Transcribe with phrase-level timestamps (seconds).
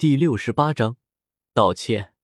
[0.00, 0.96] 第六十八章
[1.52, 2.14] 道歉。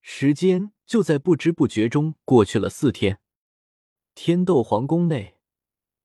[0.00, 3.20] 时间就在不知不觉中过去了四天。
[4.16, 5.38] 天斗皇宫内，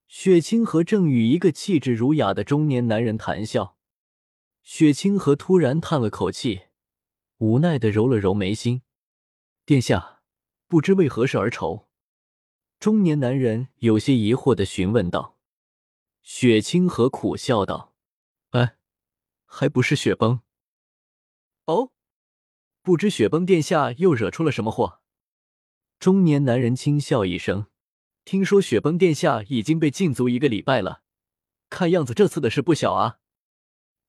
[0.08, 3.76] 雪清河正与一个气质儒雅的中年男人谈笑。
[4.62, 6.66] 雪清河突然叹了口气，
[7.40, 8.84] 无奈的揉了揉眉心
[9.66, 10.22] ：“殿下，
[10.68, 11.88] 不知为何事而愁？”
[12.80, 15.40] 中年男人有些疑惑的询问道。
[16.22, 17.96] 雪清河苦笑道
[18.54, 18.78] ：“哎，
[19.46, 20.42] 还不是雪崩。”
[21.66, 21.92] 哦，
[22.82, 25.02] 不知雪崩殿下又惹出了什么祸？
[26.00, 27.68] 中年男人轻笑一声，
[28.26, 31.04] 听说雪崩殿下已经被禁足一个礼拜了，
[31.70, 33.20] 看样子这次的事不小啊。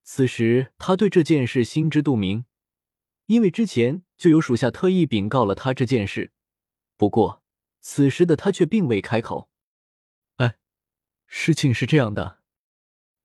[0.02, 2.44] 此时他对这件事心知肚明，
[3.26, 6.32] 因为之前就有属下特意禀告了他这件事。
[6.96, 7.42] 不过
[7.80, 9.48] 此时的他却并未开口。
[10.36, 10.58] 哎，
[11.28, 12.40] 事情是这样的。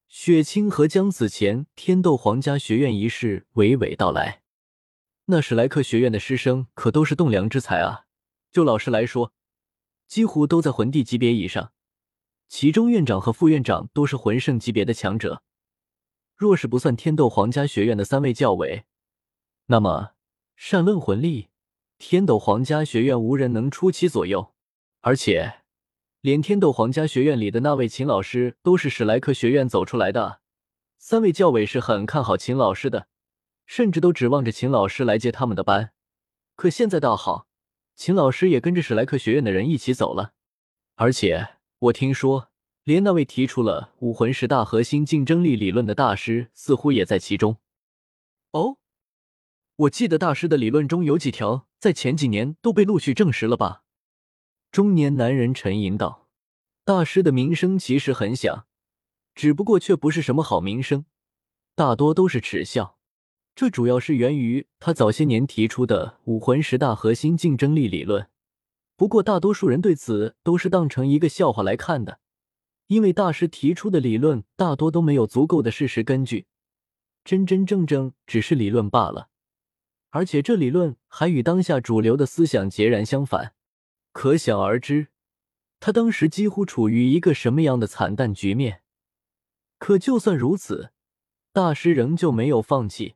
[0.09, 4.41] 雪清河将此前天斗皇家学院一事娓娓道来。
[5.25, 8.07] 那史莱克学院的师生可都是栋梁之才啊！
[8.51, 9.31] 就老师来说，
[10.07, 11.73] 几乎都在魂帝级别以上，
[12.47, 15.43] 其中院长和副院长都是魂圣级别的强者。
[16.35, 18.85] 若是不算天斗皇家学院的三位教委，
[19.67, 20.13] 那么
[20.55, 21.49] 善论魂力，
[21.99, 24.55] 天斗皇家学院无人能出其左右，
[25.01, 25.58] 而且。
[26.21, 30.41] 连天斗皇家学院里的那位秦老师都是史莱克学院走出来的，
[30.97, 33.07] 三位教委是很看好秦老师的，
[33.65, 35.91] 甚至都指望着秦老师来接他们的班。
[36.57, 37.47] 可现在倒好，
[37.95, 40.33] 秦老师也跟着史莱克学院的人一起走了，
[40.95, 42.49] 而且我听说，
[42.83, 47.59] 连那位提出了武魂十大核心竞争力理论的大师似乎也在其中。
[48.51, 48.75] 哦，
[49.77, 53.83] 我记得大师的理论中有几条在前几年都被陆续证实了吧？
[54.71, 56.27] 中年男人沉吟道
[56.85, 58.67] ：“大师的名声其实很响，
[59.33, 61.05] 只不过却不是什么好名声，
[61.73, 62.99] 大多都是耻笑。
[63.55, 68.29] 这主要是源于他早些年提出的武魂十大核心竞争力理论。
[68.95, 72.19] 不过，大多数人对此都是当成一个笑话来看的，
[72.87, 76.45] 因为大师提出的理论大多都没有足够的事实根据，
[77.23, 79.29] 真真正正只是理论罢了。
[80.11, 83.55] 而且，这理论还与当下主流的思想截然相反。”
[84.11, 85.07] 可想而知，
[85.79, 88.83] 他当时几乎处于一个什么样的惨淡局面。
[89.77, 90.91] 可就算如此，
[91.53, 93.15] 大师仍旧没有放弃，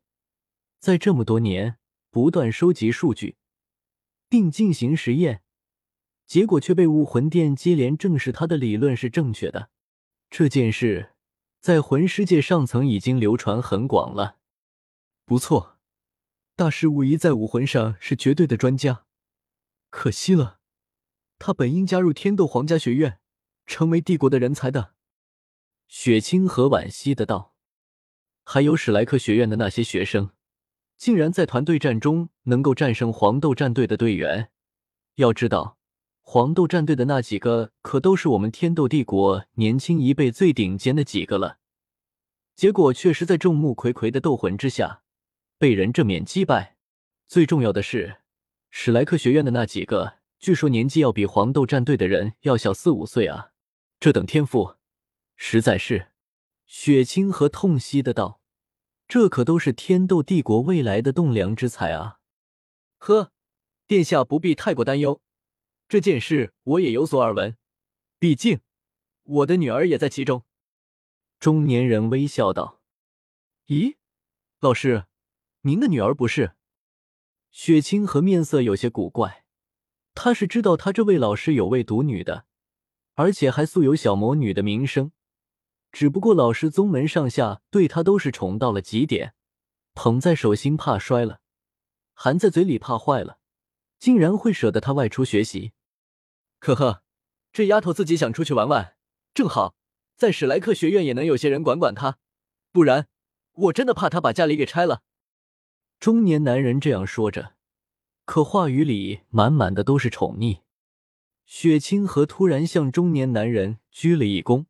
[0.80, 1.78] 在这么多年
[2.10, 3.36] 不断收集数据，
[4.30, 5.44] 并进行实验，
[6.26, 9.72] 结果却被武魂殿接连证实他的理论是正确的。
[10.30, 11.14] 这件事
[11.60, 14.38] 在魂师界上层已经流传很广了。
[15.26, 15.78] 不错，
[16.56, 19.06] 大师无疑在武魂上是绝对的专家，
[19.90, 20.62] 可惜了。
[21.46, 23.20] 他本应加入天斗皇家学院，
[23.66, 24.94] 成为帝国的人才的。
[25.90, 27.54] 雪清河惋惜的道
[28.46, 30.30] ：“还有史莱克学院的那些学生，
[30.96, 34.52] 竟然在团队战中能够战胜黄豆战队的队员。
[35.16, 35.78] 要知道，
[36.22, 41.58] 黄豆战队的那几个可都是我们天斗帝国年轻一辈最顶尖的几个了。
[42.56, 45.02] 结果却是在众目睽睽的斗魂之下，
[45.58, 46.78] 被人正面击败。
[47.28, 48.22] 最重要的是，
[48.70, 53.54] 史莱克学院的那几个。”据说年纪要比黄豆战队的人要小四五岁啊！
[53.98, 54.76] 这等天赋，
[55.38, 56.12] 实在是……
[56.66, 58.42] 雪清河痛惜的道
[59.08, 62.20] ：“这可都是天斗帝国未来的栋梁之才啊！”
[63.00, 63.32] 呵，
[63.88, 65.22] 殿下不必太过担忧，
[65.88, 67.56] 这件事我也有所耳闻，
[68.20, 68.60] 毕竟
[69.24, 70.44] 我的女儿也在其中。”
[71.40, 72.82] 中年人微笑道
[73.68, 73.96] ：“咦，
[74.60, 75.06] 老师，
[75.62, 76.58] 您的女儿不是？”
[77.50, 79.43] 雪清河面色有些古怪。
[80.16, 82.46] 他是知道他这位老师有位独女的，
[83.16, 85.12] 而且还素有小魔女的名声。
[85.92, 89.36] 只不过老师宗门上下对他都是宠到了极点，
[89.94, 91.40] 捧在手心怕摔了，
[92.14, 93.38] 含在嘴里怕坏了，
[94.00, 95.74] 竟然会舍得他外出学习。
[96.60, 97.04] 呵呵，
[97.52, 98.96] 这丫头自己想出去玩玩，
[99.34, 99.76] 正好
[100.16, 102.18] 在史莱克学院也能有些人管管她，
[102.72, 103.08] 不然
[103.54, 105.04] 我真的怕她把家里给拆了。
[106.00, 107.53] 中年男人这样说着。
[108.26, 110.62] 可话语里满满的都是宠溺。
[111.46, 114.66] 雪清河突然向中年男人鞠了一躬，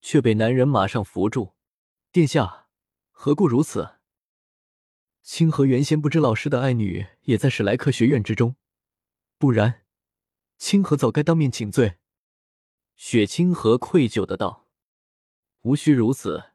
[0.00, 1.54] 却被男人马上扶住
[2.10, 2.66] ：“殿下，
[3.10, 3.96] 何故如此？”
[5.22, 8.56] 清河原先不知老师的爱女也在史莱克学院之中，
[9.38, 9.82] 不然，
[10.58, 11.98] 清河早该当面请罪。
[12.96, 14.66] 雪清河愧疚的道
[15.62, 16.52] ：“无需如此，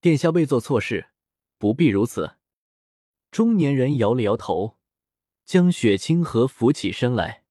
[0.00, 1.10] 殿下未做错事，
[1.58, 2.36] 不必如此。”
[3.30, 4.75] 中年人摇了摇头。
[5.46, 7.44] 将雪清河扶起身来，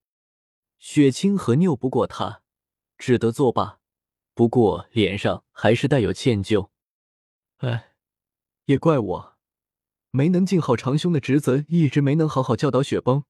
[0.78, 2.44] 雪清河拗不过他，
[2.98, 3.80] 只得作罢。
[4.34, 6.72] 不过脸上还是带有歉疚。
[7.60, 7.94] 哎，
[8.66, 9.38] 也怪我，
[10.12, 13.24] 没能尽好长兄的职责，一直没能好好教导雪崩，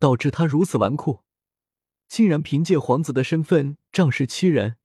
[0.00, 1.22] 导致他如此纨绔，
[2.08, 4.78] 竟然凭借皇子的身份仗势欺人。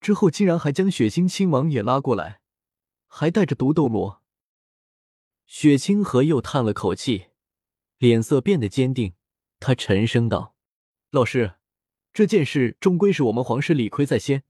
[0.00, 2.40] 之后竟然还将雪清亲王也拉过来，
[3.06, 4.22] 还带着毒斗罗。
[5.44, 7.27] 雪清河又叹了口气，
[7.98, 9.14] 脸色变得坚定。
[9.60, 10.54] 他沉声道
[11.10, 11.54] ：“老师，
[12.12, 14.44] 这件事终归是我们皇室理亏在先，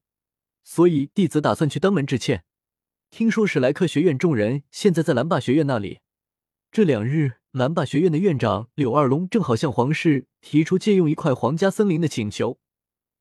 [0.63, 2.45] 所以弟子打算去登门致歉。
[3.11, 6.01] 听说史莱克学院众人现在在蓝霸学院那里，
[6.71, 12.59] 这两日蓝霸学院的院长柳二龙正好向皇室提出借用一块皇家森林的请求，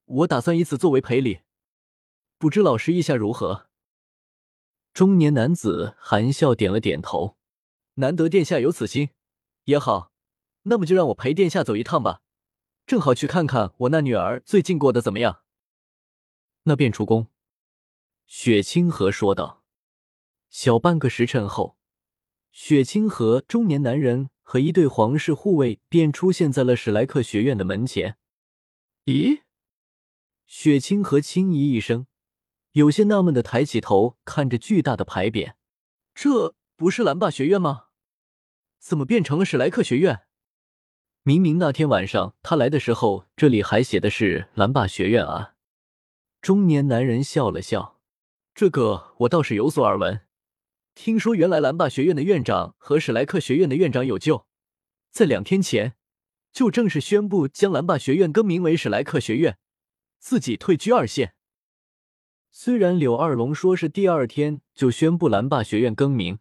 [0.06, 1.39] 我打算以此作为赔礼。”
[2.38, 3.69] 不知老师意下如何？
[4.94, 7.38] 中年男子含笑点了点头。
[7.95, 9.09] 难得殿下有此心，
[9.63, 10.12] 也好，
[10.69, 12.21] 那么就让我陪殿下走一趟吧，
[12.85, 15.43] 正好去看看我那女儿最近过得怎么样。
[16.63, 17.27] 那便出宫。
[18.25, 19.63] 雪清河说道。
[20.49, 21.77] 小半个时辰后，
[22.51, 28.17] 雪清河中年男人和一对皇室护卫便出现在了史莱克学院的门前。
[29.05, 29.41] 咦？
[30.45, 32.07] 雪清河轻咦一声。
[32.71, 35.53] 有些纳闷的抬起头，看着巨大的牌匾，
[36.13, 37.85] 这不是蓝霸学院吗？
[38.79, 40.26] 怎么变成了史莱克学院？
[41.27, 45.56] 明明那天晚上他来的时候，这里还写的是蓝霸学院啊！
[46.39, 48.00] 中年男人笑了笑，
[48.56, 50.21] 这个我倒是有所耳闻。
[50.95, 54.45] 听说原来蓝霸学院的院长和史莱克学院的院长有旧，
[55.12, 55.95] 在两天前
[56.53, 59.57] 就正式宣布将蓝霸学院更名为史莱克学院，
[60.19, 61.33] 自己退居二线。
[62.51, 66.39] 虽然柳二龙说是第二天就宣布蓝霸学院更名，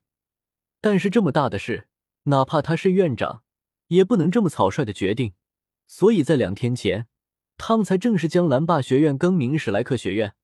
[0.80, 1.88] 但是这么大的事，
[2.26, 3.42] 哪怕他是院长，
[3.88, 5.34] 也不能这么草率的决定。
[5.86, 7.06] 所以在两天前，
[7.56, 10.34] 他们才正式将蓝霸学院更名史莱克学院。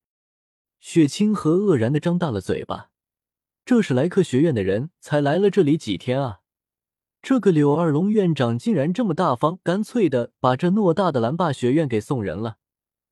[0.81, 2.91] 雪清河愕然的张大了嘴巴，
[3.65, 6.41] 这史莱克学院的人才来了这里几天啊，
[7.23, 12.59] 这个柳二龙院长竟然这么大方，干脆的把这偌大的蓝霸学院给送人了，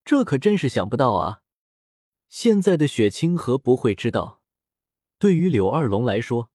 [0.05, 1.43] 这可真是想不到啊！
[2.29, 4.41] 现在的雪清河不会知道，
[5.19, 6.51] 对于柳二龙来说，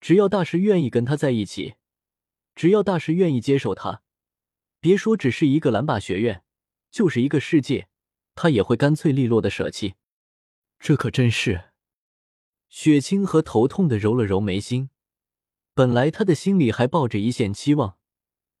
[0.00, 1.74] 只要大师愿意跟他在一起，
[2.56, 4.02] 只要大师愿意接受他，
[4.80, 6.42] 别说只是一个蓝霸学院，
[6.90, 7.88] 就是一个世界，
[8.34, 9.94] 他也会干脆利落的舍弃。
[10.80, 11.70] 这可真是，
[12.68, 14.90] 雪清河头痛的揉了揉眉心。
[15.74, 17.98] 本来他的心里还抱着一线期望，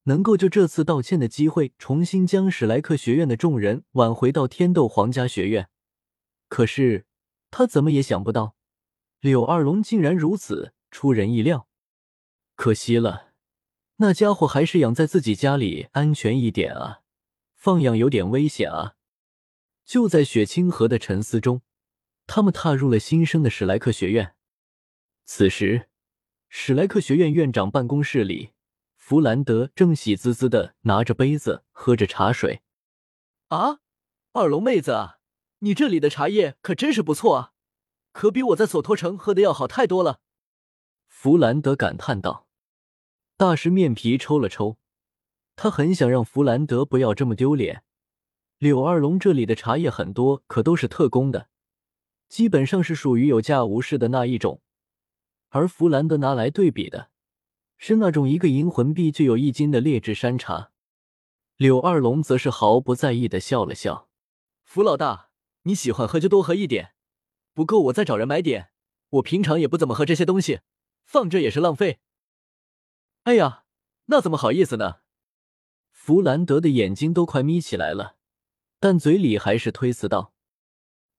[0.02, 5.70] 能够就这次道歉的机会，重新将史莱克学院的众人挽回到天斗皇家学院。
[6.48, 7.06] 可是
[7.50, 8.56] 他怎么也想不到，
[9.20, 11.68] 柳二龙竟然如此出人意料。
[12.54, 13.25] 可惜了，
[13.98, 17.00] 那家伙还是养在自己家里安全一点啊，
[17.54, 18.94] 放养有点危险啊。
[19.84, 21.62] 就在雪清河的沉思中，
[22.26, 24.34] 他们踏入了新生的史莱克学院。
[25.24, 25.88] 此时，
[26.48, 28.52] 史莱克学院院长办公室里，
[28.96, 32.62] 弗兰德正喜滋滋的拿着杯子喝着茶水。
[33.48, 33.78] 啊，
[34.32, 35.18] 二龙妹子啊！
[35.60, 37.52] 你这里的茶叶可真是不错啊，
[38.12, 40.20] 可比我在索托城喝的要好太多了。”
[41.08, 42.45] 弗兰德感叹道。
[43.38, 44.78] 大师面皮抽了抽，
[45.56, 47.82] 他很想让弗兰德不要这么丢脸。
[48.56, 51.48] 柳二龙这里的茶叶很多，可都是特供的，
[52.30, 54.62] 基本上是属于有价无市的那一种。
[55.50, 57.10] 而弗兰德拿来对比的，
[57.76, 60.70] 是那种一个银魂币就有一斤的劣质山茶。
[61.58, 64.08] 柳二龙则是毫不在意的笑了笑
[64.64, 65.28] ：“弗老大。”
[65.64, 66.92] 你喜欢喝就多喝一点，
[67.52, 68.70] 不够我再找人买点。
[69.10, 70.60] 我平常也不怎么喝这些东西，
[71.04, 71.98] 放这也是浪费。
[73.26, 73.64] 哎呀，
[74.04, 75.00] 那怎么好意思呢？
[75.90, 78.18] 弗兰德的眼睛都快眯起来了，
[78.78, 80.32] 但嘴里还是推辞道：“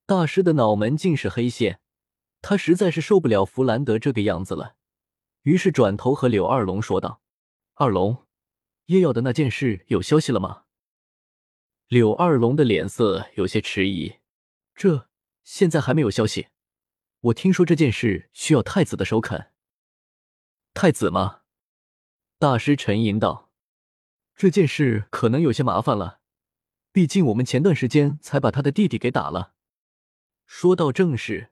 [0.07, 1.81] 大师的脑门尽是黑线，
[2.41, 4.77] 他实在是受不了弗兰德这个样子了。”
[5.43, 7.21] 于是转头和柳二龙说道
[7.75, 8.25] ：“二龙，
[8.85, 10.63] 叶耀的那件事有消息了吗？”
[11.89, 14.19] 柳二龙的脸色有些迟疑。
[14.73, 15.09] 这
[15.43, 16.47] 现在还没有消息。
[17.19, 19.51] 我听说这件事需要太子的首肯。
[20.73, 21.41] 太子吗？
[22.39, 23.49] 大师沉吟道
[24.37, 26.19] ：“这件事可能有些麻烦了，
[26.91, 29.53] 毕竟我们前段时间才把他的弟弟给打了。”
[30.45, 31.49] 说到正事，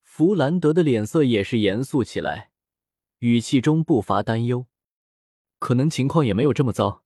[0.00, 2.50] 弗兰德的脸色也是严肃起来，
[3.18, 4.66] 语气中不乏担忧。
[5.58, 7.04] 可能情况也没有这么糟。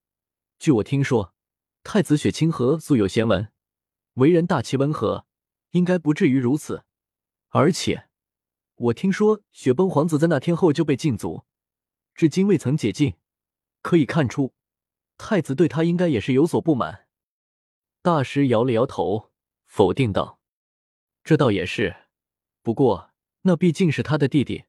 [0.60, 1.34] 据我听说，
[1.82, 3.52] 太子雪清河素有贤文，
[4.14, 5.26] 为人大气温和。
[5.72, 6.84] 应该不至于如此，
[7.48, 8.08] 而且
[8.76, 11.44] 我听说雪崩皇子在那天后就被禁足，
[12.16, 13.16] 至今未曾解禁，
[13.82, 14.54] 可以看出
[15.18, 17.06] 太子对他应该也是有所不满。
[18.00, 19.30] 大师摇了摇头，
[19.66, 20.40] 否定道
[21.22, 21.94] ：“这倒也是，
[22.62, 23.10] 不过
[23.42, 24.64] 那毕竟是他的弟弟，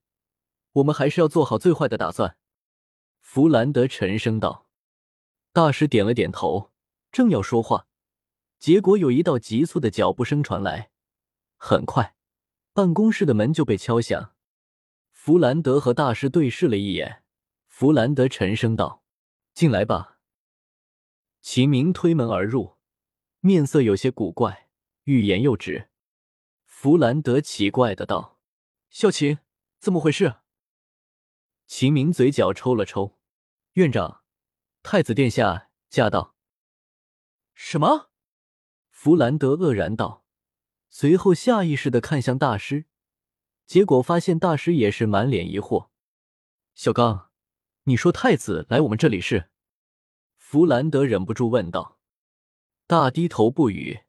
[0.74, 2.38] 我们还是要做好最坏的打算。”
[3.22, 4.68] 弗兰德沉声道。
[5.54, 6.72] 大师点了点头，
[7.14, 7.88] 正要说话，
[8.60, 10.92] 结果有一道急促的脚步声传来。
[11.56, 12.14] 很快，
[12.74, 14.34] 办公室的门就被敲响。
[15.12, 17.24] 弗兰德和大师对视了一眼，
[17.80, 19.04] 弗兰德沉声道
[19.54, 20.18] ：“进来吧。”
[21.42, 22.78] 秦明推门而入，
[23.40, 24.72] 面色有些古怪，
[25.04, 25.92] 欲言又止。
[26.66, 28.40] 弗兰德奇怪的道
[28.90, 29.38] ：“萧晴，
[29.78, 30.38] 怎么回事？”
[31.68, 33.20] 秦明嘴角抽了抽
[33.74, 34.24] ：“院长，
[34.82, 36.36] 太子殿下驾到。”
[37.54, 38.10] 什么？
[38.90, 40.26] 弗兰德愕然道，
[40.90, 42.88] 随后下意识的看向大师，
[43.68, 45.90] 结果发现大师也是满脸疑惑。
[46.74, 47.27] 小刚，
[47.88, 49.50] 你说太子来我们这里是？
[50.36, 51.98] 弗兰德忍不住问道。
[52.86, 54.02] 大低头不语，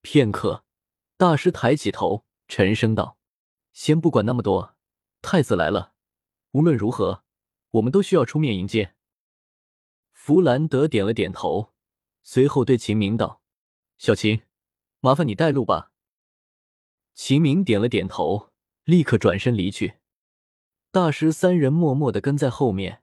[0.00, 0.64] 片刻。
[1.16, 3.18] 大师抬起头，沉声道
[3.72, 4.74] ：“先不管那么多，
[5.22, 5.92] 太子来了，
[6.50, 7.22] 无论如何，
[7.70, 8.96] 我们都需要出面迎接。”
[10.10, 11.72] 弗兰德点了点头，
[12.24, 13.40] 随后对秦明道
[13.96, 14.42] ：“小秦，
[14.98, 15.92] 麻烦你带路吧。”
[17.14, 18.50] 秦明点了点头，
[18.82, 19.98] 立刻转身离去。
[20.90, 22.99] 大师三人默默的跟在后面，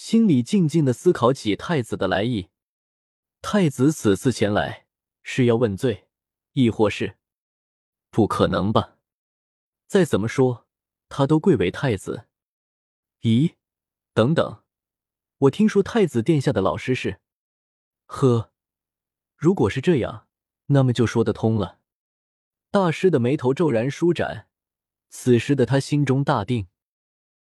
[0.00, 2.48] 心里静静的思考起太子的来意。
[3.42, 4.86] 太子此次前来
[5.22, 6.08] 是要问罪，
[6.54, 7.18] 亦或是？
[8.08, 8.96] 不可能吧！
[9.86, 10.66] 再怎么说，
[11.10, 12.26] 他都贵为太子。
[13.20, 13.56] 咦，
[14.14, 14.62] 等等，
[15.36, 17.20] 我听说太子殿下的老师是……
[18.06, 18.52] 呵，
[19.36, 20.26] 如果是这样，
[20.68, 21.80] 那么就说得通了。
[22.70, 24.48] 大师的眉头骤然舒展，
[25.10, 26.68] 此时的他心中大定。